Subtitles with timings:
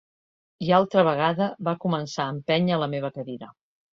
[0.67, 3.53] I altra vegada va començar a empènyer la meva cadira.